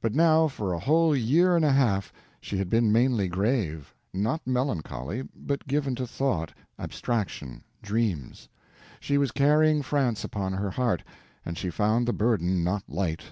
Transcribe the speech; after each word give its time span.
But 0.00 0.12
now 0.16 0.48
for 0.48 0.72
a 0.72 0.80
whole 0.80 1.14
year 1.14 1.54
and 1.54 1.64
a 1.64 1.70
half 1.70 2.12
she 2.40 2.58
had 2.58 2.68
been 2.68 2.90
mainly 2.90 3.28
grave; 3.28 3.94
not 4.12 4.44
melancholy, 4.44 5.22
but 5.36 5.68
given 5.68 5.94
to 5.94 6.04
thought, 6.04 6.52
abstraction, 6.80 7.62
dreams. 7.80 8.48
She 8.98 9.18
was 9.18 9.30
carrying 9.30 9.82
France 9.82 10.24
upon 10.24 10.52
her 10.54 10.72
heart, 10.72 11.04
and 11.46 11.56
she 11.56 11.70
found 11.70 12.08
the 12.08 12.12
burden 12.12 12.64
not 12.64 12.82
light. 12.88 13.22